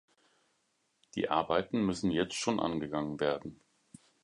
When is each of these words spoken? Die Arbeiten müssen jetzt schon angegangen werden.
Die 1.13 1.29
Arbeiten 1.29 1.85
müssen 1.85 2.09
jetzt 2.09 2.33
schon 2.33 2.59
angegangen 2.59 3.19
werden. 3.19 3.61